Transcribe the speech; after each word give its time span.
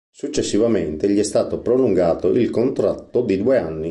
Successivamente 0.09 1.07
gli 1.07 1.19
è 1.19 1.23
stato 1.23 1.59
prolungato 1.59 2.29
il 2.29 2.49
contratto 2.49 3.21
di 3.21 3.37
due 3.37 3.57
anni. 3.59 3.89